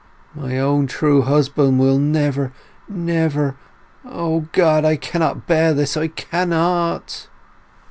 [0.33, 2.51] My own true husband will never,
[2.89, 7.27] never—O God—I can't bear this!—I cannot!"